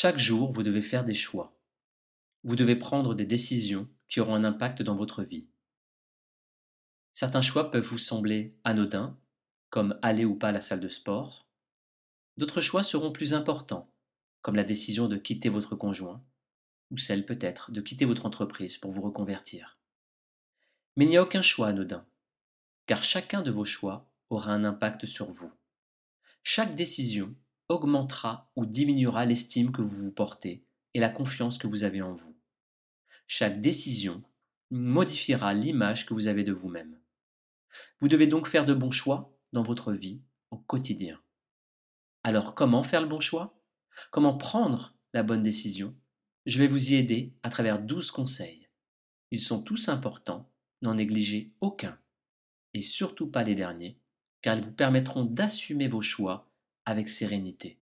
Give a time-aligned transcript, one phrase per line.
[0.00, 1.58] Chaque jour, vous devez faire des choix.
[2.44, 5.50] Vous devez prendre des décisions qui auront un impact dans votre vie.
[7.14, 9.18] Certains choix peuvent vous sembler anodins,
[9.70, 11.48] comme aller ou pas à la salle de sport.
[12.36, 13.92] D'autres choix seront plus importants,
[14.40, 16.24] comme la décision de quitter votre conjoint,
[16.92, 19.80] ou celle peut-être de quitter votre entreprise pour vous reconvertir.
[20.94, 22.06] Mais il n'y a aucun choix anodin,
[22.86, 25.50] car chacun de vos choix aura un impact sur vous.
[26.44, 27.34] Chaque décision
[27.68, 32.14] augmentera ou diminuera l'estime que vous vous portez et la confiance que vous avez en
[32.14, 32.36] vous.
[33.26, 34.22] Chaque décision
[34.70, 36.98] modifiera l'image que vous avez de vous-même.
[38.00, 41.20] Vous devez donc faire de bons choix dans votre vie au quotidien.
[42.24, 43.62] Alors comment faire le bon choix?
[44.10, 45.96] Comment prendre la bonne décision?
[46.46, 48.68] Je vais vous y aider à travers 12 conseils.
[49.30, 50.50] Ils sont tous importants,
[50.80, 51.98] n'en négligez aucun.
[52.74, 54.00] Et surtout pas les derniers,
[54.40, 56.47] car ils vous permettront d'assumer vos choix
[56.88, 57.78] avec sérénité.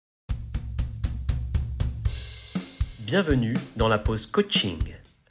[3.00, 4.78] Bienvenue dans la pause coaching,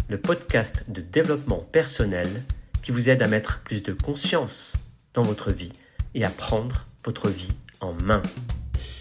[0.09, 2.27] le podcast de développement personnel
[2.83, 4.73] qui vous aide à mettre plus de conscience
[5.15, 5.71] dans votre vie
[6.13, 7.49] et à prendre votre vie
[7.81, 8.21] en main.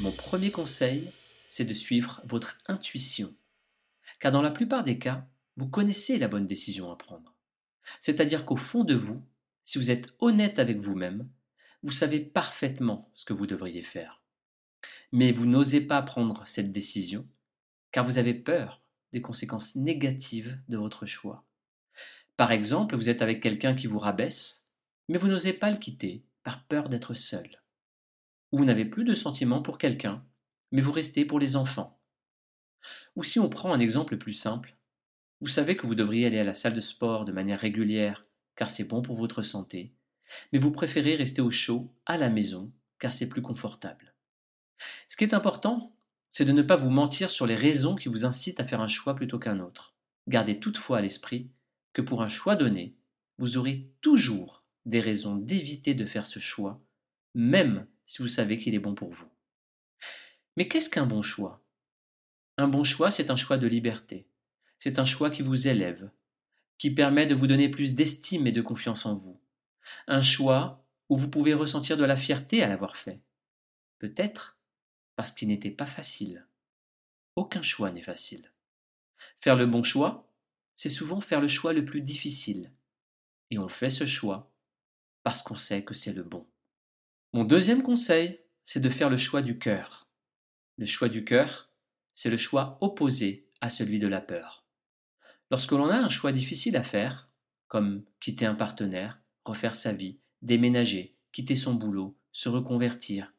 [0.00, 1.12] Mon premier conseil,
[1.50, 3.34] c'est de suivre votre intuition.
[4.20, 5.26] Car dans la plupart des cas,
[5.58, 7.34] vous connaissez la bonne décision à prendre.
[8.00, 9.22] C'est-à-dire qu'au fond de vous,
[9.66, 11.28] si vous êtes honnête avec vous-même,
[11.82, 14.21] vous savez parfaitement ce que vous devriez faire
[15.12, 17.28] mais vous n'osez pas prendre cette décision
[17.92, 18.82] car vous avez peur
[19.12, 21.46] des conséquences négatives de votre choix.
[22.36, 24.70] Par exemple, vous êtes avec quelqu'un qui vous rabaisse,
[25.08, 27.62] mais vous n'osez pas le quitter par peur d'être seul.
[28.50, 30.26] Ou vous n'avez plus de sentiments pour quelqu'un,
[30.72, 32.00] mais vous restez pour les enfants.
[33.14, 34.76] Ou si on prend un exemple plus simple,
[35.40, 38.70] vous savez que vous devriez aller à la salle de sport de manière régulière, car
[38.70, 39.94] c'est bon pour votre santé,
[40.52, 44.11] mais vous préférez rester au chaud à la maison, car c'est plus confortable.
[45.08, 45.94] Ce qui est important,
[46.30, 48.88] c'est de ne pas vous mentir sur les raisons qui vous incitent à faire un
[48.88, 49.94] choix plutôt qu'un autre.
[50.28, 51.50] Gardez toutefois à l'esprit
[51.92, 52.96] que pour un choix donné,
[53.38, 56.82] vous aurez toujours des raisons d'éviter de faire ce choix,
[57.34, 59.28] même si vous savez qu'il est bon pour vous.
[60.56, 61.62] Mais qu'est-ce qu'un bon choix?
[62.58, 64.26] Un bon choix, c'est un choix de liberté.
[64.78, 66.10] C'est un choix qui vous élève,
[66.78, 69.40] qui permet de vous donner plus d'estime et de confiance en vous.
[70.06, 73.20] Un choix où vous pouvez ressentir de la fierté à l'avoir fait.
[73.98, 74.58] Peut-être
[75.22, 76.48] parce qu'il n'était pas facile.
[77.36, 78.50] Aucun choix n'est facile.
[79.40, 80.28] Faire le bon choix,
[80.74, 82.72] c'est souvent faire le choix le plus difficile.
[83.52, 84.52] Et on fait ce choix
[85.22, 86.44] parce qu'on sait que c'est le bon.
[87.34, 90.08] Mon deuxième conseil, c'est de faire le choix du cœur.
[90.76, 91.70] Le choix du cœur,
[92.16, 94.66] c'est le choix opposé à celui de la peur.
[95.52, 97.30] Lorsque l'on a un choix difficile à faire,
[97.68, 103.32] comme quitter un partenaire, refaire sa vie, déménager, quitter son boulot, se reconvertir,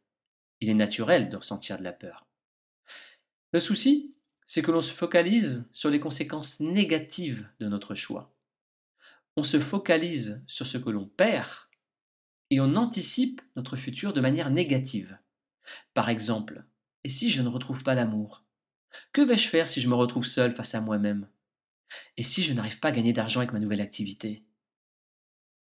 [0.63, 2.25] il est naturel de ressentir de la peur.
[3.51, 4.15] Le souci,
[4.47, 8.33] c'est que l'on se focalise sur les conséquences négatives de notre choix.
[9.35, 11.49] On se focalise sur ce que l'on perd
[12.49, 15.17] et on anticipe notre futur de manière négative.
[15.93, 16.63] Par exemple,
[17.03, 18.45] et si je ne retrouve pas l'amour?
[19.11, 21.27] Que vais-je faire si je me retrouve seul face à moi-même?
[22.15, 24.45] Et si je n'arrive pas à gagner d'argent avec ma nouvelle activité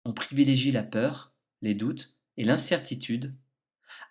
[0.05, 3.35] On privilégie la peur, les doutes et l'incertitude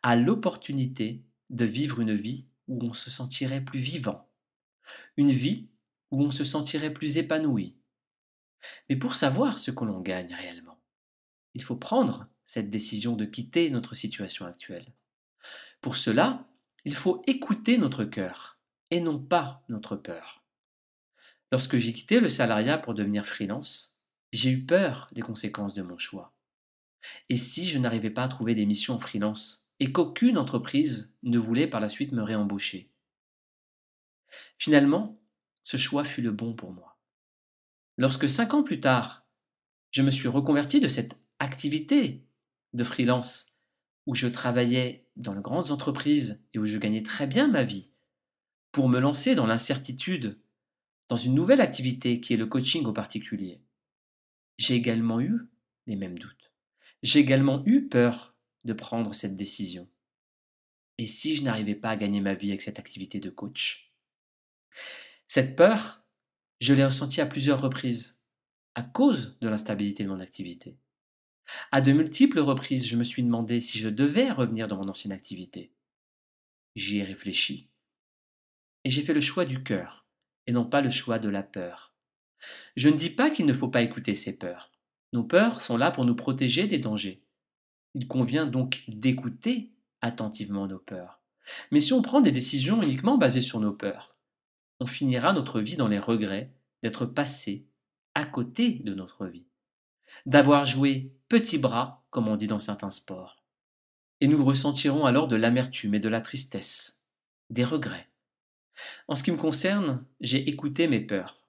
[0.04, 4.30] à l'opportunité de vivre une vie où on se sentirait plus vivant,
[5.18, 5.70] une vie
[6.12, 7.76] où on se sentirait plus épanoui.
[8.90, 10.80] Mais pour savoir ce que l'on gagne réellement,
[11.54, 14.94] il faut prendre cette décision de quitter notre situation actuelle.
[15.82, 16.48] Pour cela,
[16.86, 18.60] il faut écouter notre cœur
[18.90, 20.44] et non pas notre peur.
[21.52, 24.00] Lorsque j'ai quitté le salariat pour devenir freelance,
[24.32, 26.34] j'ai eu peur des conséquences de mon choix.
[27.30, 31.40] Et si je n'arrivais pas à trouver des missions en freelance et qu'aucune entreprise ne
[31.40, 32.92] voulait par la suite me réembaucher.
[34.60, 35.20] Finalement,
[35.64, 37.00] ce choix fut le bon pour moi.
[37.98, 39.26] Lorsque cinq ans plus tard,
[39.90, 42.28] je me suis reconverti de cette activité
[42.74, 43.56] de freelance
[44.06, 47.92] où je travaillais dans de grandes entreprises et où je gagnais très bien ma vie,
[48.72, 50.40] pour me lancer dans l'incertitude,
[51.10, 53.64] dans une nouvelle activité qui est le coaching au particulier.
[54.60, 55.50] J'ai également eu
[55.88, 56.52] les mêmes doutes.
[57.02, 58.31] J'ai également eu peur
[58.64, 59.90] de prendre cette décision
[60.98, 63.94] Et si je n'arrivais pas à gagner ma vie avec cette activité de coach?
[65.28, 66.04] Cette peur,
[66.60, 68.22] je l'ai ressentie à plusieurs reprises,
[68.76, 70.78] à cause de l'instabilité de mon activité.
[71.72, 75.12] À de multiples reprises, je me suis demandé si je devais revenir dans mon ancienne
[75.12, 75.74] activité.
[76.76, 77.70] J'y ai réfléchi.
[78.84, 80.08] Et j'ai fait le choix du cœur,
[80.48, 81.96] et non pas le choix de la peur.
[82.76, 84.72] Je ne dis pas qu'il ne faut pas écouter ces peurs.
[85.14, 87.24] Nos peurs sont là pour nous protéger des dangers.
[87.94, 89.72] Il convient donc d'écouter
[90.02, 91.22] attentivement nos peurs.
[91.72, 94.16] Mais si on prend des décisions uniquement basées sur nos peurs,
[94.80, 96.54] on finira notre vie dans les regrets
[96.84, 97.68] d'être passé
[98.16, 99.46] à côté de notre vie,
[100.26, 103.44] d'avoir joué petit bras, comme on dit dans certains sports.
[104.20, 107.02] Et nous ressentirons alors de l'amertume et de la tristesse,
[107.50, 108.10] des regrets.
[109.08, 111.48] En ce qui me concerne, j'ai écouté mes peurs,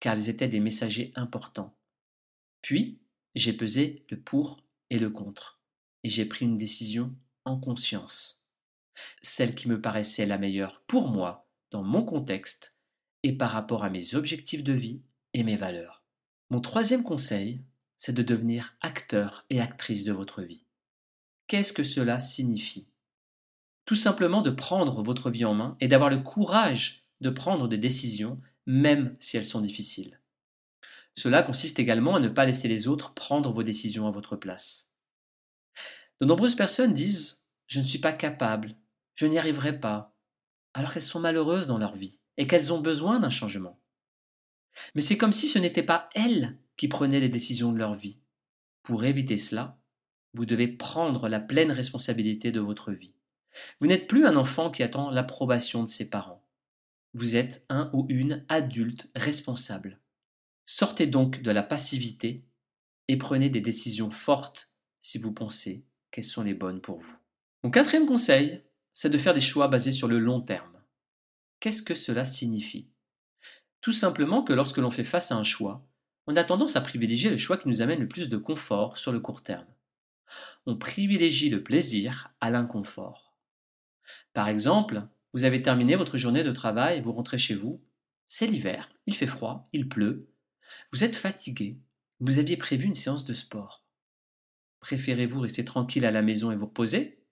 [0.00, 1.76] car elles étaient des messagers importants.
[2.62, 2.98] Puis,
[3.34, 5.55] j'ai pesé le pour et le contre,
[6.04, 7.14] et j'ai pris une décision
[7.44, 8.44] en conscience,
[9.22, 12.76] celle qui me paraissait la meilleure pour moi, dans mon contexte,
[13.22, 15.02] et par rapport à mes objectifs de vie
[15.34, 16.04] et mes valeurs.
[16.50, 17.60] Mon troisième conseil,
[17.98, 20.64] c'est de devenir acteur et actrice de votre vie.
[21.48, 22.86] Qu'est-ce que cela signifie?
[23.84, 27.78] Tout simplement de prendre votre vie en main et d'avoir le courage de prendre des
[27.78, 30.20] décisions, même si elles sont difficiles.
[31.16, 34.85] Cela consiste également à ne pas laisser les autres prendre vos décisions à votre place.
[36.20, 37.32] De nombreuses personnes disent⁇
[37.66, 38.74] Je ne suis pas capable,
[39.14, 40.14] je n'y arriverai pas⁇
[40.74, 43.80] alors qu'elles sont malheureuses dans leur vie et qu'elles ont besoin d'un changement.
[44.94, 48.18] Mais c'est comme si ce n'était pas elles qui prenaient les décisions de leur vie.
[48.82, 49.78] Pour éviter cela,
[50.34, 53.14] vous devez prendre la pleine responsabilité de votre vie.
[53.80, 56.46] Vous n'êtes plus un enfant qui attend l'approbation de ses parents.
[57.14, 59.98] Vous êtes un ou une adulte responsable.
[60.66, 62.44] Sortez donc de la passivité
[63.08, 64.70] et prenez des décisions fortes
[65.00, 67.16] si vous pensez qu'elles sont les bonnes pour vous.
[67.62, 68.62] Mon quatrième conseil,
[68.92, 70.82] c'est de faire des choix basés sur le long terme.
[71.60, 72.90] Qu'est-ce que cela signifie?
[73.80, 75.86] Tout simplement que lorsque l'on fait face à un choix,
[76.26, 79.12] on a tendance à privilégier le choix qui nous amène le plus de confort sur
[79.12, 79.66] le court terme.
[80.66, 83.36] On privilégie le plaisir à l'inconfort.
[84.32, 87.82] Par exemple, vous avez terminé votre journée de travail, vous rentrez chez vous,
[88.28, 90.28] c'est l'hiver, il fait froid, il pleut,
[90.92, 91.78] vous êtes fatigué.
[92.20, 93.85] Vous aviez prévu une séance de sport.
[94.80, 97.22] Préférez-vous rester tranquille à la maison et vous reposer?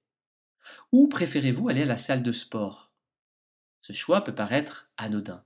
[0.92, 2.92] Ou préférez-vous aller à la salle de sport?
[3.80, 5.44] Ce choix peut paraître anodin.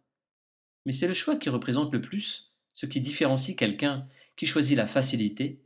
[0.87, 2.49] Mais c'est le choix qui représente le plus
[2.79, 4.07] ce qui différencie quelqu'un
[4.37, 5.61] qui choisit la facilité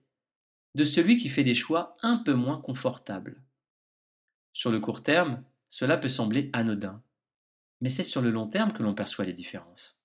[0.75, 3.43] de celui qui fait des choix un peu moins confortables.
[4.55, 7.03] Sur le court terme, cela peut sembler anodin,
[7.83, 10.03] mais c'est sur le long terme que l'on perçoit les différences.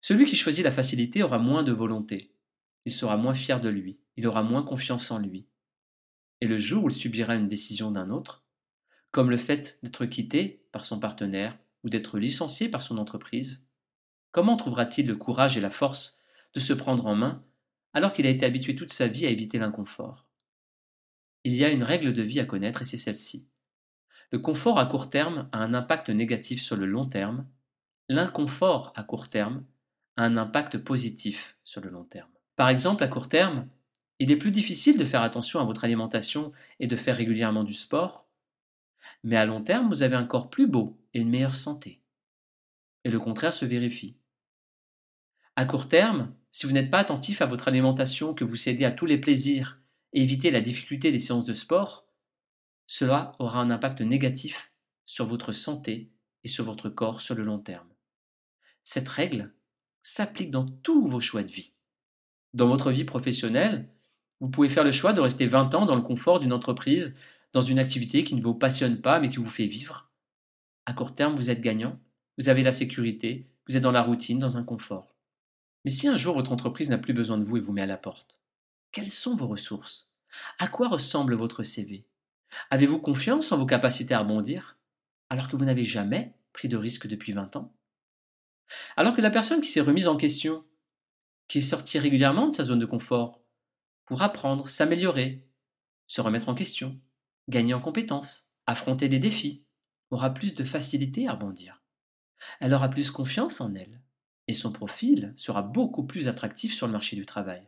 [0.00, 2.32] Celui qui choisit la facilité aura moins de volonté,
[2.84, 5.48] il sera moins fier de lui, il aura moins confiance en lui.
[6.40, 8.44] Et le jour où il subira une décision d'un autre,
[9.10, 13.68] comme le fait d'être quitté par son partenaire ou d'être licencié par son entreprise,
[14.32, 16.20] comment trouvera-t-il le courage et la force
[16.54, 17.44] de se prendre en main
[17.92, 20.26] alors qu'il a été habitué toute sa vie à éviter l'inconfort?
[21.44, 23.46] Il y a une règle de vie à connaître et c'est celle-ci.
[24.30, 27.46] Le confort à court terme a un impact négatif sur le long terme,
[28.08, 29.64] l'inconfort à court terme
[30.16, 32.30] un impact positif sur le long terme.
[32.56, 33.68] Par exemple, à court terme,
[34.18, 37.74] il est plus difficile de faire attention à votre alimentation et de faire régulièrement du
[37.74, 38.28] sport,
[39.22, 42.02] mais à long terme, vous avez un corps plus beau et une meilleure santé.
[43.04, 44.16] Et le contraire se vérifie.
[45.56, 48.90] À court terme, si vous n'êtes pas attentif à votre alimentation, que vous cédez à
[48.90, 49.80] tous les plaisirs
[50.12, 52.06] et évitez la difficulté des séances de sport,
[52.86, 54.72] cela aura un impact négatif
[55.06, 56.12] sur votre santé
[56.44, 57.88] et sur votre corps sur le long terme.
[58.84, 59.54] Cette règle
[60.02, 61.74] s'applique dans tous vos choix de vie.
[62.52, 63.88] Dans votre vie professionnelle,
[64.40, 67.16] vous pouvez faire le choix de rester 20 ans dans le confort d'une entreprise,
[67.52, 70.10] dans une activité qui ne vous passionne pas mais qui vous fait vivre.
[70.86, 71.98] À court terme, vous êtes gagnant,
[72.38, 75.14] vous avez la sécurité, vous êtes dans la routine, dans un confort.
[75.84, 77.86] Mais si un jour votre entreprise n'a plus besoin de vous et vous met à
[77.86, 78.38] la porte,
[78.92, 80.12] quelles sont vos ressources?
[80.58, 82.06] À quoi ressemble votre CV
[82.70, 84.78] Avez-vous confiance en vos capacités à rebondir
[85.30, 87.74] alors que vous n'avez jamais pris de risque depuis 20 ans?
[88.96, 90.64] Alors que la personne qui s'est remise en question,
[91.48, 93.43] qui est sortie régulièrement de sa zone de confort,
[94.06, 95.46] pour apprendre, s'améliorer,
[96.06, 97.00] se remettre en question,
[97.48, 99.64] gagner en compétences, affronter des défis,
[100.10, 101.82] aura plus de facilité à rebondir.
[102.60, 104.02] Elle aura plus confiance en elle,
[104.48, 107.66] et son profil sera beaucoup plus attractif sur le marché du travail.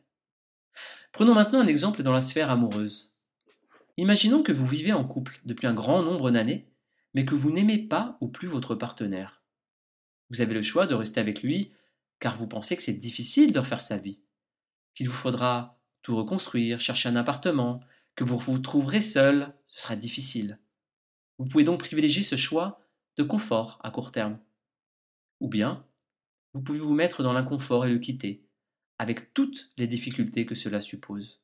[1.12, 3.14] Prenons maintenant un exemple dans la sphère amoureuse.
[3.96, 6.70] Imaginons que vous vivez en couple depuis un grand nombre d'années,
[7.14, 9.42] mais que vous n'aimez pas ou plus votre partenaire.
[10.28, 11.72] Vous avez le choix de rester avec lui
[12.20, 14.20] car vous pensez que c'est difficile de refaire sa vie,
[14.94, 15.75] qu'il vous faudra
[16.06, 17.80] tout reconstruire, chercher un appartement,
[18.14, 20.60] que vous vous trouverez seul, ce sera difficile.
[21.36, 22.80] Vous pouvez donc privilégier ce choix
[23.16, 24.38] de confort à court terme.
[25.40, 25.84] Ou bien,
[26.54, 28.46] vous pouvez vous mettre dans l'inconfort et le quitter,
[29.00, 31.42] avec toutes les difficultés que cela suppose.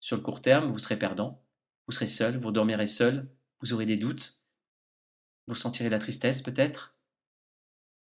[0.00, 1.44] Sur le court terme, vous serez perdant,
[1.86, 3.28] vous serez seul, vous dormirez seul,
[3.60, 4.40] vous aurez des doutes,
[5.46, 6.96] vous sentirez la tristesse peut-être,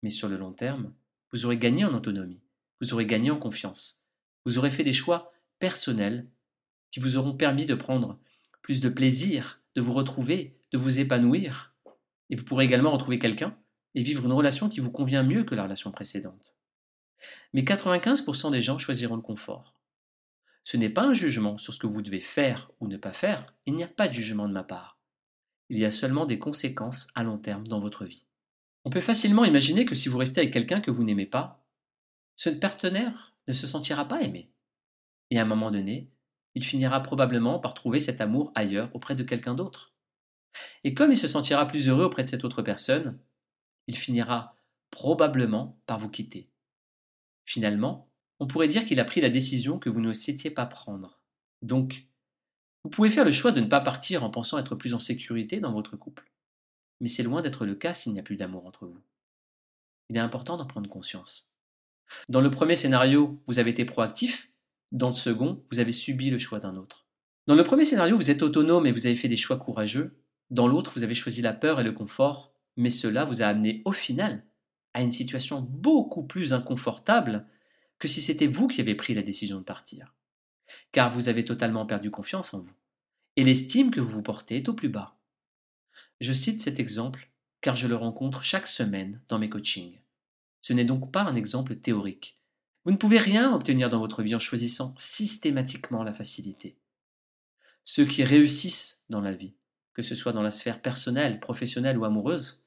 [0.01, 0.93] mais sur le long terme,
[1.33, 2.41] vous aurez gagné en autonomie,
[2.79, 4.01] vous aurez gagné en confiance,
[4.45, 5.32] vous aurez fait des choix
[5.63, 6.27] personnels
[6.91, 8.19] qui vous auront permis de prendre
[8.61, 11.73] plus de plaisir, de vous retrouver, de vous épanouir,
[12.29, 13.57] et vous pourrez également retrouver quelqu'un
[13.95, 16.57] et vivre une relation qui vous convient mieux que la relation précédente.
[17.53, 19.79] Mais 95% des gens choisiront le confort.
[20.65, 23.55] Ce n'est pas un jugement sur ce que vous devez faire ou ne pas faire,
[23.65, 24.99] il n'y a pas de jugement de ma part.
[25.69, 28.25] Il y a seulement des conséquences à long terme dans votre vie.
[28.83, 31.65] On peut facilement imaginer que si vous restez avec quelqu'un que vous n'aimez pas,
[32.35, 34.52] ce partenaire ne se sentira pas aimé.
[35.33, 36.11] Et à un moment donné,
[36.53, 39.95] il finira probablement par trouver cet amour ailleurs auprès de quelqu'un d'autre.
[40.83, 43.17] Et comme il se sentira plus heureux auprès de cette autre personne,
[43.87, 44.55] il finira
[44.91, 46.51] probablement par vous quitter.
[47.47, 51.19] Finalement, on pourrait dire qu'il a pris la décision que vous ne souhaitiez pas prendre.
[51.63, 52.05] Donc,
[52.83, 55.59] vous pouvez faire le choix de ne pas partir en pensant être plus en sécurité
[55.59, 56.31] dans votre couple.
[57.01, 59.01] Mais c'est loin d'être le cas s'il n'y a plus d'amour entre vous.
[60.11, 61.49] Il est important d'en prendre conscience.
[62.29, 64.52] Dans le premier scénario, vous avez été proactif,
[64.93, 67.07] dans le second, vous avez subi le choix d'un autre.
[67.47, 70.21] Dans le premier scénario, vous êtes autonome et vous avez fait des choix courageux.
[70.51, 73.81] Dans l'autre, vous avez choisi la peur et le confort, mais cela vous a amené
[73.85, 74.45] au final
[74.93, 77.47] à une situation beaucoup plus inconfortable
[77.97, 80.13] que si c'était vous qui avez pris la décision de partir.
[80.91, 82.75] Car vous avez totalement perdu confiance en vous,
[83.35, 85.17] et l'estime que vous vous portez est au plus bas.
[86.21, 87.29] Je cite cet exemple
[87.61, 89.99] car je le rencontre chaque semaine dans mes coachings.
[90.61, 92.42] Ce n'est donc pas un exemple théorique.
[92.85, 96.77] Vous ne pouvez rien obtenir dans votre vie en choisissant systématiquement la facilité.
[97.85, 99.55] Ceux qui réussissent dans la vie,
[99.93, 102.65] que ce soit dans la sphère personnelle, professionnelle ou amoureuse,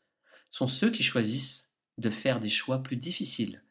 [0.50, 3.62] sont ceux qui choisissent de faire des choix plus difficiles,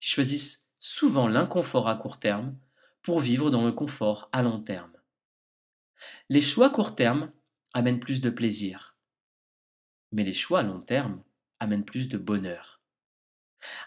[0.00, 2.56] qui choisissent souvent l'inconfort à court terme
[3.02, 4.92] pour vivre dans le confort à long terme.
[6.28, 7.32] Les choix court terme
[7.72, 8.96] amènent plus de plaisir,
[10.12, 11.22] mais les choix à long terme
[11.58, 12.83] amènent plus de bonheur.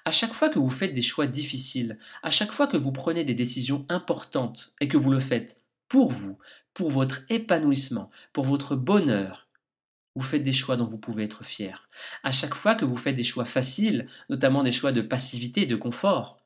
[0.06, 3.24] À chaque fois que vous faites des choix difficiles, à chaque fois que vous prenez
[3.24, 6.38] des décisions importantes et que vous le faites pour vous,
[6.74, 9.48] pour votre épanouissement, pour votre bonheur,
[10.16, 11.90] vous faites des choix dont vous pouvez être fier.
[12.24, 15.76] À chaque fois que vous faites des choix faciles, notamment des choix de passivité, de
[15.76, 16.40] confort,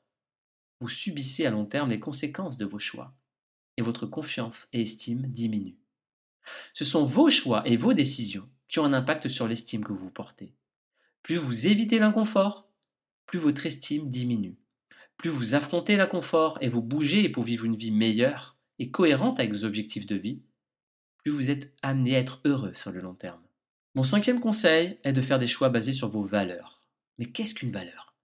[0.82, 3.14] vous subissez à long terme les conséquences de vos choix
[3.78, 5.78] et votre confiance et estime diminuent.
[6.74, 10.10] Ce sont vos choix et vos décisions qui ont un impact sur l'estime que vous
[10.10, 10.56] portez.
[11.24, 12.71] Plus vous évitez l'inconfort,
[13.26, 14.58] plus votre estime diminue.
[15.18, 19.52] Plus vous affrontez l'inconfort et vous bougez pour vivre une vie meilleure et cohérente avec
[19.52, 20.42] vos objectifs de vie,
[21.18, 23.42] plus vous êtes amené à être heureux sur le long terme.
[23.94, 26.88] Mon cinquième conseil est de faire des choix basés sur vos valeurs.
[27.18, 28.16] Mais qu'est-ce qu'une valeur?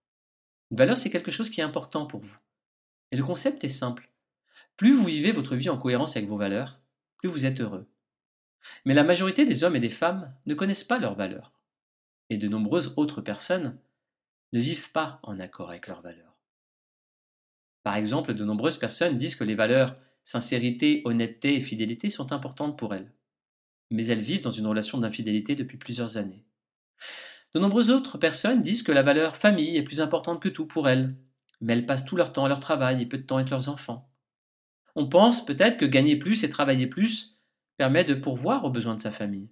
[0.71, 2.37] Une valeur, c'est quelque chose qui est important pour vous.
[3.11, 4.09] Et le concept est simple.
[4.77, 6.81] Plus vous vivez votre vie en cohérence avec vos valeurs,
[7.17, 7.87] plus vous êtes heureux.
[8.85, 11.53] Mais la majorité des hommes et des femmes ne connaissent pas leurs valeurs.
[12.29, 13.77] Et de nombreuses autres personnes
[14.53, 16.37] ne vivent pas en accord avec leurs valeurs.
[17.83, 22.77] Par exemple, de nombreuses personnes disent que les valeurs sincérité, honnêteté et fidélité sont importantes
[22.77, 23.13] pour elles.
[23.91, 26.43] Mais elles vivent dans une relation d'infidélité depuis plusieurs années.
[27.53, 30.89] De nombreuses autres personnes disent que la valeur famille est plus importante que tout pour
[30.89, 31.15] elles,
[31.61, 33.69] mais elles passent tout leur temps à leur travail et peu de temps avec leurs
[33.69, 34.11] enfants.
[34.95, 37.39] On pense peut-être que gagner plus et travailler plus
[37.77, 39.49] permet de pourvoir aux besoins de sa famille.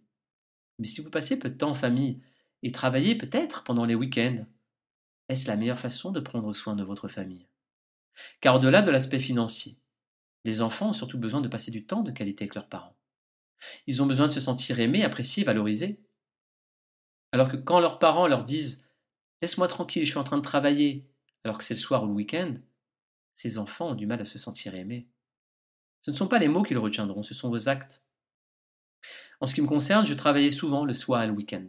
[0.78, 2.22] Mais si vous passez peu de temps en famille
[2.64, 4.46] et travaillez peut-être pendant les week-ends,
[5.30, 7.48] est-ce la meilleure façon de prendre soin de votre famille?
[8.42, 9.78] Car au-delà de l'aspect financier,
[10.44, 12.96] les enfants ont surtout besoin de passer du temps de qualité avec leurs parents.
[13.88, 16.00] Ils ont besoin de se sentir aimés, appréciés, valorisés.
[17.32, 18.86] Alors que quand leurs parents leur disent
[19.42, 21.08] Laisse-moi tranquille, je suis en train de travailler,
[21.44, 22.56] alors que c'est le soir ou le week-end,
[23.34, 25.08] ces enfants ont du mal à se sentir aimés.
[26.02, 28.04] Ce ne sont pas les mots qu'ils retiendront, ce sont vos actes.
[29.42, 31.68] En ce qui me concerne, je travaillais souvent le soir et le week-end.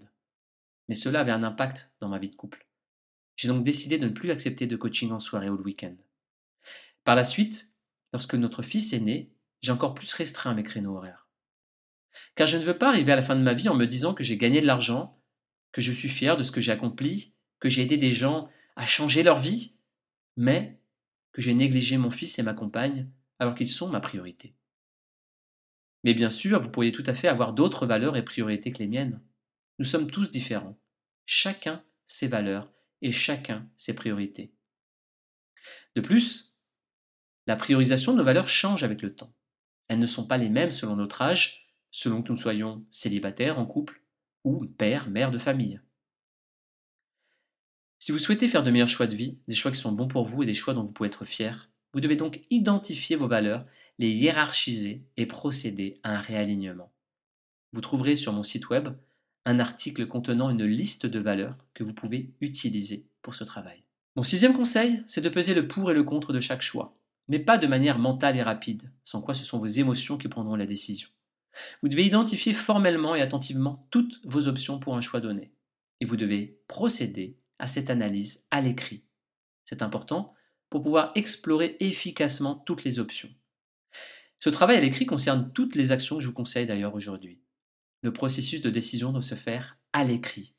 [0.88, 2.65] Mais cela avait un impact dans ma vie de couple.
[3.37, 5.95] J'ai donc décidé de ne plus accepter de coaching en soirée ou le week-end.
[7.05, 7.75] Par la suite,
[8.12, 11.28] lorsque notre fils est né, j'ai encore plus restreint mes créneaux horaires.
[12.35, 14.14] Car je ne veux pas arriver à la fin de ma vie en me disant
[14.14, 15.21] que j'ai gagné de l'argent,
[15.73, 18.87] que je suis fier de ce que j'ai accompli, que j'ai aidé des gens à
[18.87, 19.76] changer leur vie,
[20.37, 20.81] mais
[21.33, 24.55] que j'ai négligé mon fils et ma compagne alors qu'ils sont ma priorité.
[26.05, 28.87] Mais bien sûr, vous pourriez tout à fait avoir d'autres valeurs et priorités que les
[28.87, 29.21] miennes.
[29.78, 30.78] Nous sommes tous différents,
[31.26, 32.73] chacun ses valeurs
[33.06, 34.52] et chacun ses priorités.
[35.94, 36.56] De plus,
[37.46, 39.32] la priorisation de nos valeurs change avec le temps.
[39.88, 43.66] Elles ne sont pas les mêmes selon notre âge, selon que nous soyons célibataires, en
[43.66, 44.02] couple,
[44.42, 45.80] ou père, mère de famille.
[48.00, 50.25] Si vous souhaitez faire de meilleurs choix de vie, des choix qui sont bons pour
[50.25, 53.64] vous et des choix dont vous pouvez être fier, vous devez donc identifier vos valeurs,
[53.98, 56.92] les hiérarchiser et procéder à un réalignement.
[57.72, 58.88] Vous trouverez sur mon site web
[59.46, 63.84] un article contenant une liste de valeurs que vous pouvez utiliser pour ce travail.
[64.16, 66.98] Mon sixième conseil, c'est de peser le pour et le contre de chaque choix,
[67.28, 70.56] mais pas de manière mentale et rapide, sans quoi ce sont vos émotions qui prendront
[70.56, 71.08] la décision.
[71.80, 75.52] Vous devez identifier formellement et attentivement toutes vos options pour un choix donné.
[76.00, 79.04] et vous devez procéder à cette analyse à l'écrit.
[79.64, 80.34] C'est important
[80.68, 83.30] pour pouvoir explorer efficacement toutes les options.
[84.40, 87.40] Ce travail à l'écrit concerne toutes les actions que je vous conseille d'ailleurs aujourd'hui.
[88.06, 90.54] Le processus de décision doit se faire à l'écrit.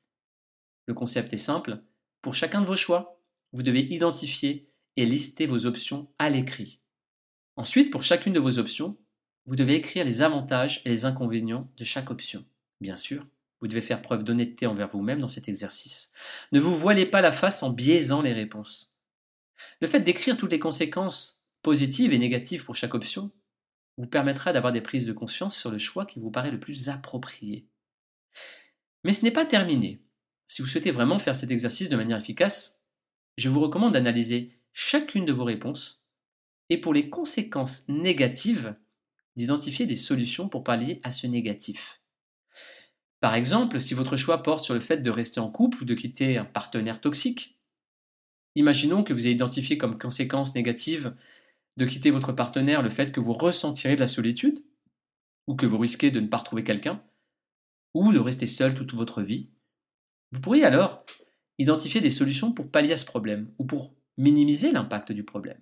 [0.85, 1.81] Le concept est simple.
[2.21, 3.21] Pour chacun de vos choix,
[3.53, 6.81] vous devez identifier et lister vos options à l'écrit.
[7.55, 8.97] Ensuite, pour chacune de vos options,
[9.45, 12.43] vous devez écrire les avantages et les inconvénients de chaque option.
[12.81, 13.25] Bien sûr,
[13.61, 16.11] vous devez faire preuve d'honnêteté envers vous-même dans cet exercice.
[16.51, 18.93] Ne vous voilez pas la face en biaisant les réponses.
[19.79, 23.31] Le fait d'écrire toutes les conséquences positives et négatives pour chaque option
[23.97, 26.89] vous permettra d'avoir des prises de conscience sur le choix qui vous paraît le plus
[26.89, 27.67] approprié.
[29.03, 30.01] Mais ce n'est pas terminé.
[30.47, 32.83] Si vous souhaitez vraiment faire cet exercice de manière efficace,
[33.37, 36.05] je vous recommande d'analyser chacune de vos réponses
[36.69, 38.75] et pour les conséquences négatives,
[39.35, 42.01] d'identifier des solutions pour pallier à ce négatif.
[43.19, 45.93] Par exemple, si votre choix porte sur le fait de rester en couple ou de
[45.93, 47.59] quitter un partenaire toxique,
[48.55, 51.15] imaginons que vous ayez identifié comme conséquence négative
[51.77, 54.63] de quitter votre partenaire le fait que vous ressentirez de la solitude,
[55.47, 57.01] ou que vous risquez de ne pas retrouver quelqu'un,
[57.93, 59.51] ou de rester seul toute votre vie,
[60.31, 61.05] vous pourriez alors
[61.57, 65.61] identifier des solutions pour pallier à ce problème, ou pour minimiser l'impact du problème.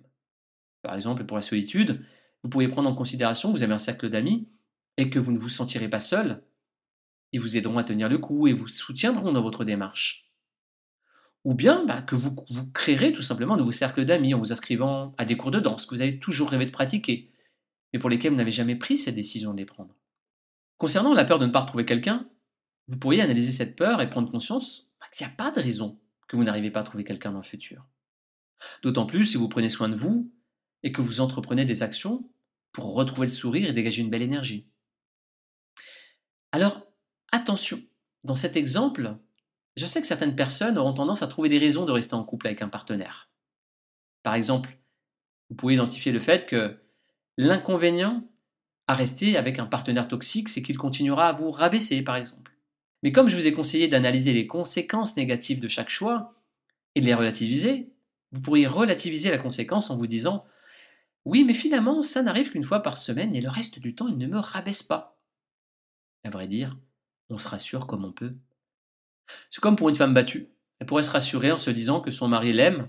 [0.82, 2.02] Par exemple, pour la solitude,
[2.42, 4.48] vous pourriez prendre en considération que vous avez un cercle d'amis
[4.96, 6.42] et que vous ne vous sentirez pas seul.
[7.32, 10.25] Ils vous aideront à tenir le coup et vous soutiendront dans votre démarche.
[11.46, 12.34] Ou bien bah, que vous,
[12.74, 15.86] créerez tout simplement un nouveau cercle d'amis en vous inscrivant à des cours de danse
[15.86, 17.30] que vous avez toujours rêvé de pratiquer,
[17.92, 19.94] mais pour lesquels vous n'avez jamais pris cette décision de les prendre.
[20.76, 22.28] Concernant la peur de ne pas retrouver quelqu'un,
[22.88, 26.00] vous pourriez analyser cette peur et prendre conscience bah, qu'il n'y a pas de raison
[26.26, 27.86] que vous n'arrivez pas à trouver quelqu'un dans le futur.
[28.82, 30.28] D'autant plus si vous prenez soin de vous
[30.82, 32.28] et que vous entreprenez des actions
[32.72, 34.66] pour retrouver le sourire et dégager une belle énergie.
[36.50, 36.84] Alors,
[37.30, 37.80] attention,
[38.24, 39.16] dans cet exemple,
[39.76, 42.46] je sais que certaines personnes auront tendance à trouver des raisons de rester en couple
[42.46, 43.30] avec un partenaire.
[44.22, 44.78] Par exemple,
[45.50, 46.76] vous pouvez identifier le fait que
[47.36, 48.28] l'inconvénient
[48.88, 52.52] à rester avec un partenaire toxique, c'est qu'il continuera à vous rabaisser, par exemple.
[53.02, 56.34] Mais comme je vous ai conseillé d'analyser les conséquences négatives de chaque choix
[56.94, 57.92] et de les relativiser,
[58.32, 60.44] vous pourriez relativiser la conséquence en vous disant
[61.24, 64.18] Oui, mais finalement, ça n'arrive qu'une fois par semaine et le reste du temps, il
[64.18, 65.20] ne me rabaisse pas.
[66.24, 66.76] À vrai dire,
[67.28, 68.34] on se rassure comme on peut.
[69.50, 70.48] C'est comme pour une femme battue.
[70.78, 72.88] Elle pourrait se rassurer en se disant que son mari l'aime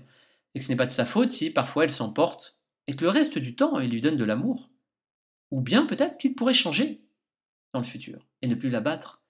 [0.54, 3.10] et que ce n'est pas de sa faute si parfois elle s'emporte et que le
[3.10, 4.70] reste du temps, il lui donne de l'amour.
[5.50, 7.02] Ou bien peut-être qu'il pourrait changer
[7.72, 9.22] dans le futur et ne plus la battre.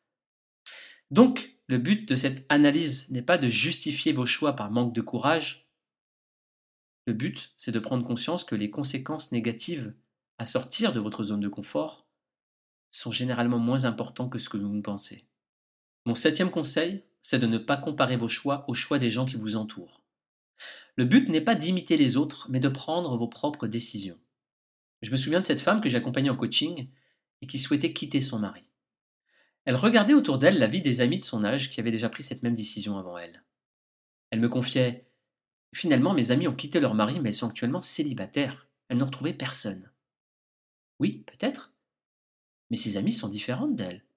[1.10, 5.00] Donc, le but de cette analyse n'est pas de justifier vos choix par manque de
[5.00, 5.68] courage,
[7.08, 9.94] le but, c'est de prendre conscience que les conséquences négatives
[10.36, 12.06] à sortir de votre zone de confort
[12.90, 15.27] sont généralement moins importantes que ce que vous pensez.
[16.08, 19.36] Mon septième conseil, c'est de ne pas comparer vos choix aux choix des gens qui
[19.36, 20.00] vous entourent.
[20.96, 24.16] Le but n'est pas d'imiter les autres, mais de prendre vos propres décisions.
[25.02, 26.88] Je me souviens de cette femme que j'accompagnais en coaching
[27.42, 28.62] et qui souhaitait quitter son mari.
[29.66, 32.22] Elle regardait autour d'elle la vie des amis de son âge qui avaient déjà pris
[32.22, 33.44] cette même décision avant elle.
[34.30, 35.10] Elle me confiait
[35.74, 38.66] Finalement, mes amis ont quitté leur mari, mais elles sont actuellement célibataires.
[38.88, 39.92] Elles n'ont retrouvé personne.
[41.00, 41.74] Oui, peut-être.
[42.70, 44.07] Mais ces amies sont différentes d'elles.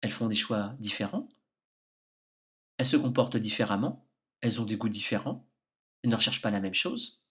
[0.00, 1.28] Elles font des choix différents.
[2.78, 4.06] Elles se comportent différemment.
[4.40, 5.46] Elles ont des goûts différents.
[6.02, 7.22] Elles ne recherchent pas la même chose.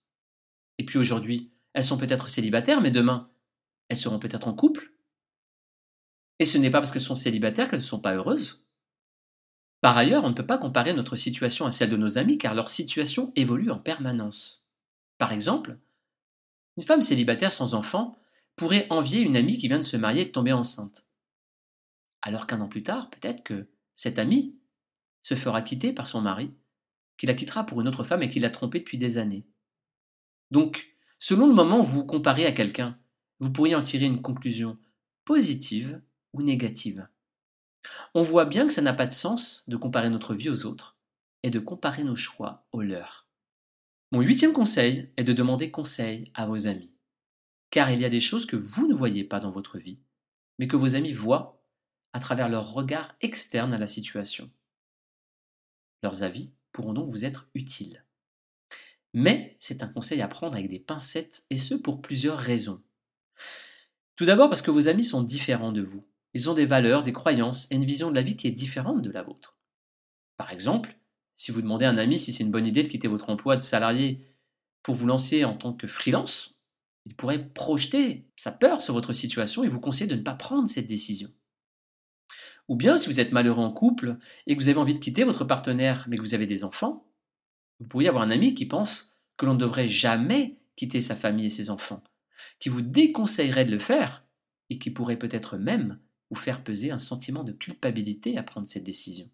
[0.78, 3.30] Et puis aujourd'hui, elles sont peut-être célibataires, mais demain,
[3.88, 4.92] elles seront peut-être en couple.
[6.38, 8.68] Et ce n'est pas parce qu'elles sont célibataires qu'elles ne sont pas heureuses.
[9.80, 12.54] Par ailleurs, on ne peut pas comparer notre situation à celle de nos amis car
[12.54, 14.66] leur situation évolue en permanence.
[15.18, 15.78] Par exemple,
[16.76, 18.18] une femme célibataire sans enfant
[18.56, 21.07] pourrait envier une amie qui vient de se marier et de tomber enceinte.
[22.28, 24.54] Alors qu'un an plus tard, peut-être que cette amie
[25.22, 26.52] se fera quitter par son mari,
[27.16, 29.46] qui la quittera pour une autre femme et qui l'a trompée depuis des années.
[30.50, 32.98] Donc, selon le moment où vous comparez à quelqu'un,
[33.40, 34.78] vous pourriez en tirer une conclusion
[35.24, 36.02] positive
[36.34, 37.08] ou négative.
[38.12, 40.98] On voit bien que ça n'a pas de sens de comparer notre vie aux autres
[41.44, 43.26] et de comparer nos choix aux leurs.
[44.12, 46.92] Mon huitième conseil est de demander conseil à vos amis.
[47.70, 50.02] Car il y a des choses que vous ne voyez pas dans votre vie,
[50.58, 51.57] mais que vos amis voient
[52.12, 54.50] à travers leur regard externe à la situation.
[56.02, 58.04] Leurs avis pourront donc vous être utiles.
[59.14, 62.82] Mais c'est un conseil à prendre avec des pincettes, et ce pour plusieurs raisons.
[64.16, 66.06] Tout d'abord parce que vos amis sont différents de vous.
[66.34, 69.02] Ils ont des valeurs, des croyances et une vision de la vie qui est différente
[69.02, 69.56] de la vôtre.
[70.36, 70.98] Par exemple,
[71.36, 73.56] si vous demandez à un ami si c'est une bonne idée de quitter votre emploi
[73.56, 74.20] de salarié
[74.82, 76.56] pour vous lancer en tant que freelance,
[77.06, 80.68] il pourrait projeter sa peur sur votre situation et vous conseiller de ne pas prendre
[80.68, 81.32] cette décision.
[82.68, 85.24] Ou bien si vous êtes malheureux en couple et que vous avez envie de quitter
[85.24, 87.06] votre partenaire mais que vous avez des enfants,
[87.80, 91.46] vous pourriez avoir un ami qui pense que l'on ne devrait jamais quitter sa famille
[91.46, 92.04] et ses enfants,
[92.60, 94.24] qui vous déconseillerait de le faire
[94.70, 95.98] et qui pourrait peut-être même
[96.30, 99.30] vous faire peser un sentiment de culpabilité à prendre cette décision.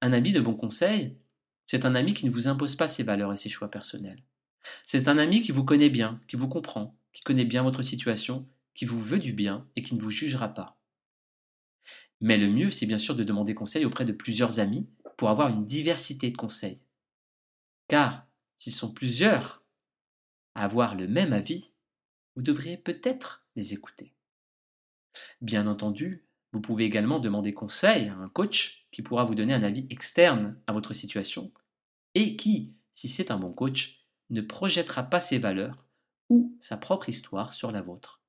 [0.00, 1.18] Un ami de bon conseil,
[1.66, 4.22] c'est un ami qui ne vous impose pas ses valeurs et ses choix personnels.
[4.84, 8.48] C'est un ami qui vous connaît bien, qui vous comprend, qui connaît bien votre situation,
[8.74, 10.78] qui vous veut du bien et qui ne vous jugera pas.
[12.20, 15.48] Mais le mieux, c'est bien sûr de demander conseil auprès de plusieurs amis pour avoir
[15.48, 16.80] une diversité de conseils.
[17.88, 18.26] Car
[18.58, 19.62] s'ils sont plusieurs
[20.54, 21.72] à avoir le même avis,
[22.36, 24.14] vous devriez peut-être les écouter.
[25.40, 29.62] Bien entendu, vous pouvez également demander conseil à un coach qui pourra vous donner un
[29.62, 31.52] avis externe à votre situation
[32.14, 35.88] et qui, si c'est un bon coach, ne projettera pas ses valeurs
[36.30, 38.22] ou sa propre histoire sur la vôtre.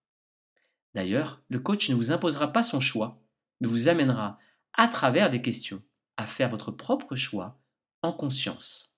[0.94, 3.22] D'ailleurs, le coach ne vous imposera pas son choix,
[3.62, 4.40] vous amènera,
[4.74, 5.82] à travers des questions,
[6.18, 7.60] à faire votre propre choix
[8.02, 8.98] en conscience.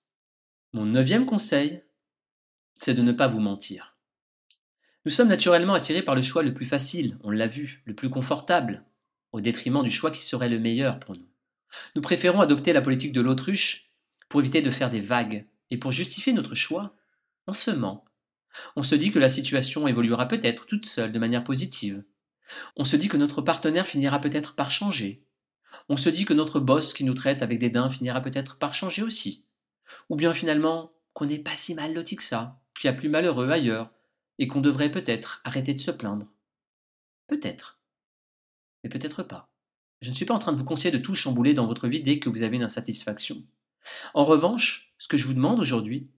[0.73, 1.83] Mon neuvième conseil,
[2.73, 3.97] c'est de ne pas vous mentir.
[5.05, 8.09] Nous sommes naturellement attirés par le choix le plus facile, on l'a vu, le plus
[8.09, 8.83] confortable,
[9.31, 11.27] au détriment du choix qui serait le meilleur pour nous.
[11.95, 13.91] Nous préférons adopter la politique de l'autruche
[14.29, 16.95] pour éviter de faire des vagues, et pour justifier notre choix,
[17.45, 18.03] on se ment.
[18.75, 22.03] On se dit que la situation évoluera peut-être toute seule de manière positive.
[22.75, 25.25] On se dit que notre partenaire finira peut-être par changer.
[25.89, 29.03] On se dit que notre boss qui nous traite avec dédain finira peut-être par changer
[29.03, 29.45] aussi.
[30.09, 33.09] Ou bien finalement qu'on n'est pas si mal loti que ça, qu'il y a plus
[33.09, 33.91] malheureux ailleurs,
[34.39, 36.27] et qu'on devrait peut-être arrêter de se plaindre.
[37.27, 37.79] Peut-être.
[38.83, 39.49] Mais peut-être pas.
[40.01, 42.01] Je ne suis pas en train de vous conseiller de tout chambouler dans votre vie
[42.01, 43.43] dès que vous avez une insatisfaction.
[44.13, 46.11] En revanche, ce que je vous demande aujourd'hui,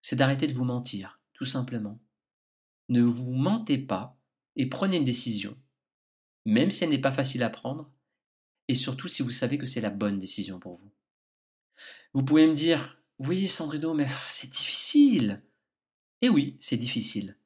[0.00, 2.00] c'est d'arrêter de vous mentir, tout simplement.
[2.88, 4.15] Ne vous mentez pas
[4.56, 5.56] et prenez une décision,
[6.44, 7.92] même si elle n'est pas facile à prendre,
[8.68, 10.90] et surtout si vous savez que c'est la bonne décision pour vous.
[12.14, 15.42] Vous pouvez me dire, oui Sandrino, mais c'est difficile.
[16.22, 17.36] Eh oui, c'est difficile.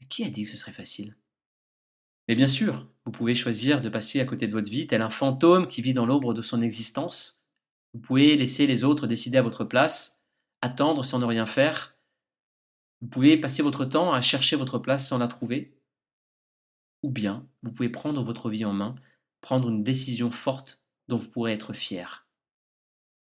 [0.00, 1.16] Mais qui a dit que ce serait facile?
[2.28, 5.10] Mais bien sûr, vous pouvez choisir de passer à côté de votre vie tel un
[5.10, 7.44] fantôme qui vit dans l'ombre de son existence.
[7.94, 10.26] Vous pouvez laisser les autres décider à votre place,
[10.60, 11.96] attendre sans ne rien faire.
[13.00, 15.75] Vous pouvez passer votre temps à chercher votre place sans la trouver.
[17.06, 18.96] Ou bien, vous pouvez prendre votre vie en main,
[19.40, 22.26] prendre une décision forte dont vous pourrez être fier.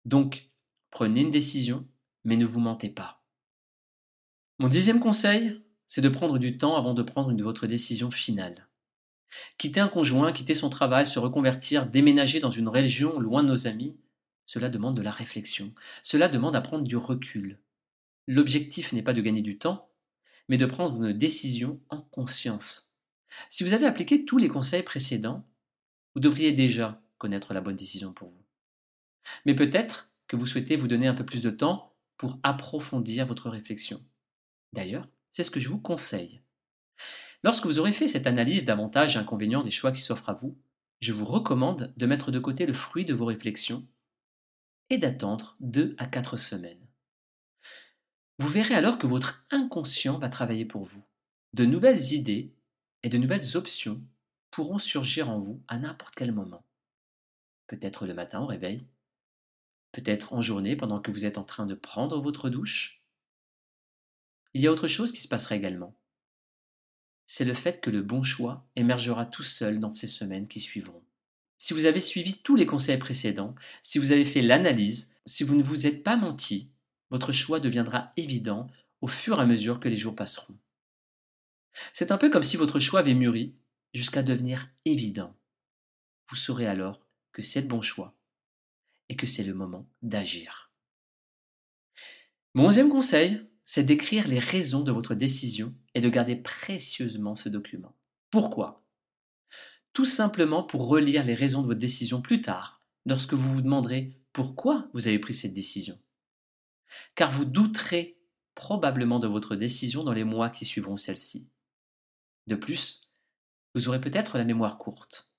[0.05, 0.49] Donc,
[0.91, 1.85] prenez une décision,
[2.23, 3.25] mais ne vous mentez pas.
[4.61, 8.69] Mon dixième conseil, c'est de prendre du temps avant de prendre une, votre décision finale.
[9.59, 13.67] Quitter un conjoint, quitter son travail, se reconvertir, déménager dans une région loin de nos
[13.67, 13.99] amis,
[14.47, 17.59] cela demande de la réflexion, cela demande à prendre du recul.
[18.29, 19.91] L'objectif n'est pas de gagner du temps,
[20.49, 22.94] mais de prendre une décision en conscience.
[23.49, 25.47] Si vous avez appliqué tous les conseils précédents,
[26.15, 28.45] vous devriez déjà connaître la bonne décision pour vous.
[29.47, 33.51] Mais peut-être que vous souhaitez vous donner un peu plus de temps pour approfondir votre
[33.51, 34.03] réflexion.
[34.73, 36.43] D'ailleurs, c'est ce que je vous conseille.
[37.43, 40.59] Lorsque vous aurez fait cette analyse d'avantages et inconvénients des choix qui s'offrent à vous,
[41.01, 43.87] je vous recommande de mettre de côté le fruit de vos réflexions
[44.89, 46.87] et d'attendre deux à quatre semaines.
[48.39, 51.05] Vous verrez alors que votre inconscient va travailler pour vous.
[51.53, 52.54] De nouvelles idées
[53.05, 54.03] et de nouvelles options
[54.51, 56.65] pourront surgir en vous à n'importe quel moment.
[57.67, 58.89] Peut-être le matin au réveil,
[59.93, 63.05] peut-être en journée pendant que vous êtes en train de prendre votre douche,
[64.55, 65.95] il y a autre chose qui se passera également.
[67.27, 71.05] C'est le fait que le bon choix émergera tout seul dans ces semaines qui suivront.
[71.59, 75.57] Si vous avez suivi tous les conseils précédents, si vous avez fait l'analyse, si vous
[75.57, 76.71] ne vous êtes pas menti,
[77.11, 78.67] votre choix deviendra évident
[79.03, 80.57] au fur et à mesure que les jours passeront.
[81.93, 83.57] C'est un peu comme si votre choix avait mûri
[83.93, 85.37] jusqu'à devenir évident.
[86.29, 88.17] Vous saurez alors que c'est le bon choix
[89.09, 90.73] et que c'est le moment d'agir.
[92.55, 97.49] Mon onzième conseil, c'est d'écrire les raisons de votre décision et de garder précieusement ce
[97.49, 97.97] document.
[98.31, 98.85] Pourquoi?
[99.93, 104.19] Tout simplement pour relire les raisons de votre décision plus tard, lorsque vous vous demanderez
[104.33, 105.99] pourquoi vous avez pris cette décision.
[107.15, 108.19] Car vous douterez
[108.55, 111.49] probablement de votre décision dans les mois qui suivront celle-ci.
[112.47, 113.11] De plus,
[113.75, 115.33] vous aurez peut-être la mémoire courte.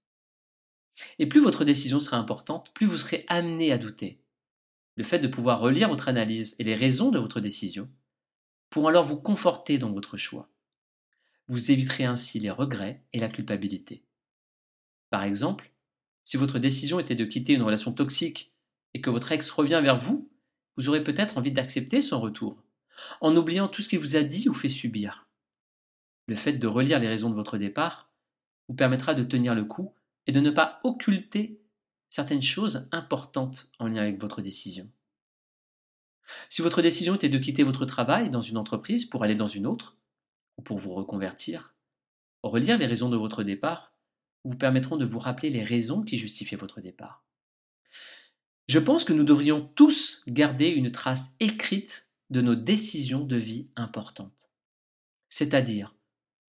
[1.19, 4.21] Et plus votre décision sera importante, plus vous serez amené à douter.
[4.95, 7.89] Le fait de pouvoir relire votre analyse et les raisons de votre décision
[8.69, 10.49] pour alors vous conforter dans votre choix.
[11.47, 14.03] Vous éviterez ainsi les regrets et la culpabilité.
[15.09, 15.71] Par exemple,
[16.23, 18.53] si votre décision était de quitter une relation toxique
[18.93, 20.29] et que votre ex revient vers vous,
[20.75, 22.63] vous aurez peut-être envie d'accepter son retour,
[23.21, 25.24] en oubliant tout ce qu'il vous a dit ou fait subir.
[26.27, 28.09] Le fait de relire les raisons de votre départ
[28.67, 29.93] vous permettra de tenir le coup
[30.27, 31.61] est de ne pas occulter
[32.09, 34.89] certaines choses importantes en lien avec votre décision.
[36.49, 39.67] Si votre décision était de quitter votre travail dans une entreprise pour aller dans une
[39.67, 39.97] autre,
[40.57, 41.75] ou pour vous reconvertir,
[42.41, 43.93] relire les raisons de votre départ
[44.43, 47.25] vous permettront de vous rappeler les raisons qui justifiaient votre départ.
[48.67, 53.69] Je pense que nous devrions tous garder une trace écrite de nos décisions de vie
[53.75, 54.51] importantes.
[55.29, 55.94] C'est-à-dire,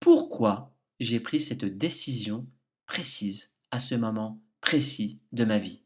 [0.01, 2.47] pourquoi j'ai pris cette décision
[2.87, 5.83] précise à ce moment précis de ma vie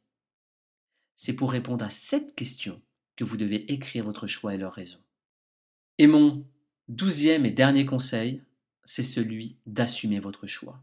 [1.16, 2.80] C'est pour répondre à cette question
[3.16, 5.02] que vous devez écrire votre choix et leurs raisons.
[5.98, 6.46] Et mon
[6.88, 8.42] douzième et dernier conseil,
[8.84, 10.82] c'est celui d'assumer votre choix.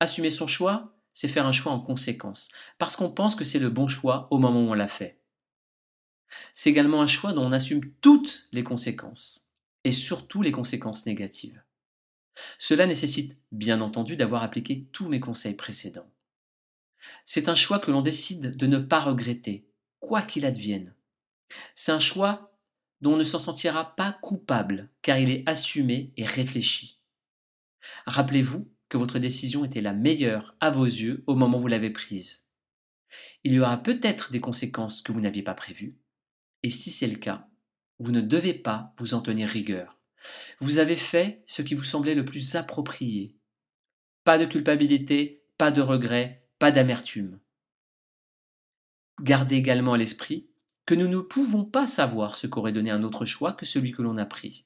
[0.00, 3.70] Assumer son choix, c'est faire un choix en conséquence, parce qu'on pense que c'est le
[3.70, 5.20] bon choix au moment où on l'a fait.
[6.54, 9.48] C'est également un choix dont on assume toutes les conséquences,
[9.84, 11.60] et surtout les conséquences négatives.
[12.58, 16.10] Cela nécessite bien entendu d'avoir appliqué tous mes conseils précédents.
[17.24, 19.68] C'est un choix que l'on décide de ne pas regretter,
[20.00, 20.94] quoi qu'il advienne.
[21.74, 22.58] C'est un choix
[23.00, 27.00] dont on ne s'en sentira pas coupable, car il est assumé et réfléchi.
[28.06, 31.90] Rappelez-vous que votre décision était la meilleure à vos yeux au moment où vous l'avez
[31.90, 32.46] prise.
[33.44, 35.96] Il y aura peut-être des conséquences que vous n'aviez pas prévues,
[36.62, 37.48] et si c'est le cas,
[37.98, 39.97] vous ne devez pas vous en tenir rigueur.
[40.60, 43.36] Vous avez fait ce qui vous semblait le plus approprié.
[44.24, 47.40] Pas de culpabilité, pas de regret, pas d'amertume.
[49.20, 50.48] Gardez également à l'esprit
[50.86, 54.02] que nous ne pouvons pas savoir ce qu'aurait donné un autre choix que celui que
[54.02, 54.64] l'on a pris.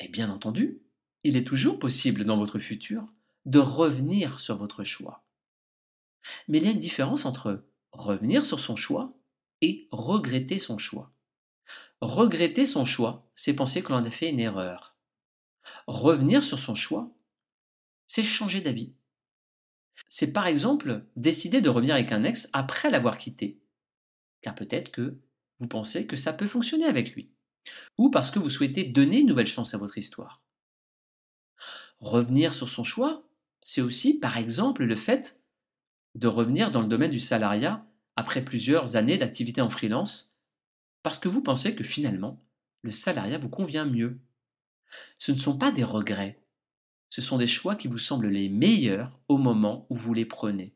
[0.00, 0.82] Et bien entendu,
[1.24, 3.04] il est toujours possible dans votre futur
[3.46, 5.24] de revenir sur votre choix.
[6.48, 9.16] Mais il y a une différence entre revenir sur son choix
[9.60, 11.13] et regretter son choix.
[12.00, 14.96] Regretter son choix, c'est penser que l'on a fait une erreur.
[15.86, 17.10] Revenir sur son choix,
[18.06, 18.92] c'est changer d'avis.
[20.08, 23.62] C'est par exemple décider de revenir avec un ex après l'avoir quitté.
[24.42, 25.18] Car peut-être que
[25.58, 27.32] vous pensez que ça peut fonctionner avec lui.
[27.96, 30.42] Ou parce que vous souhaitez donner une nouvelle chance à votre histoire.
[32.00, 33.26] Revenir sur son choix,
[33.62, 35.42] c'est aussi, par exemple, le fait
[36.14, 40.33] de revenir dans le domaine du salariat après plusieurs années d'activité en freelance,
[41.04, 42.42] parce que vous pensez que finalement,
[42.80, 44.18] le salariat vous convient mieux.
[45.18, 46.42] Ce ne sont pas des regrets,
[47.10, 50.74] ce sont des choix qui vous semblent les meilleurs au moment où vous les prenez.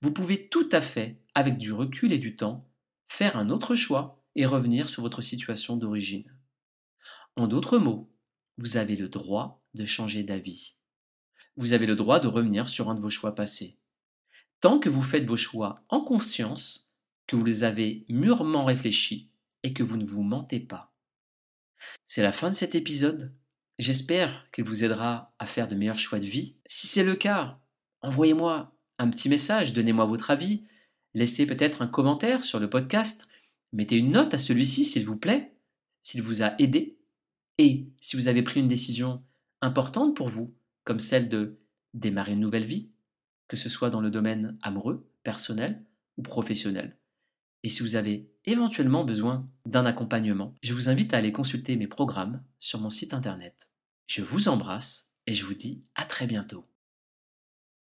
[0.00, 2.70] Vous pouvez tout à fait, avec du recul et du temps,
[3.08, 6.32] faire un autre choix et revenir sur votre situation d'origine.
[7.36, 8.14] En d'autres mots,
[8.56, 10.76] vous avez le droit de changer d'avis.
[11.56, 13.78] Vous avez le droit de revenir sur un de vos choix passés.
[14.60, 16.87] Tant que vous faites vos choix en conscience,
[17.28, 19.30] que vous les avez mûrement réfléchis
[19.62, 20.92] et que vous ne vous mentez pas.
[22.06, 23.32] C'est la fin de cet épisode.
[23.78, 26.56] J'espère qu'il vous aidera à faire de meilleurs choix de vie.
[26.66, 27.60] Si c'est le cas,
[28.02, 30.64] envoyez-moi un petit message, donnez-moi votre avis,
[31.14, 33.28] laissez peut-être un commentaire sur le podcast,
[33.72, 35.54] mettez une note à celui-ci s'il vous plaît,
[36.02, 36.98] s'il vous a aidé.
[37.58, 39.22] Et si vous avez pris une décision
[39.60, 41.60] importante pour vous, comme celle de
[41.94, 42.90] démarrer une nouvelle vie,
[43.48, 45.84] que ce soit dans le domaine amoureux, personnel
[46.16, 46.97] ou professionnel,
[47.62, 51.88] et si vous avez éventuellement besoin d'un accompagnement, je vous invite à aller consulter mes
[51.88, 53.70] programmes sur mon site internet.
[54.06, 56.64] Je vous embrasse et je vous dis à très bientôt.